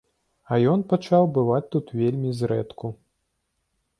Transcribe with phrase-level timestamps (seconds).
[0.53, 2.87] А ён пачаў бываць тут вельмі зрэдку.